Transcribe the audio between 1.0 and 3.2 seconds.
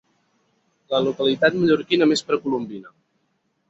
localitat mallorquina més precolombina.